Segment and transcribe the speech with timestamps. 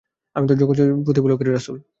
[0.35, 1.77] আমি তো জগতসমূহের প্রতিপালকের রাসূল।